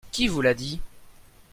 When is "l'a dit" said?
0.41-0.81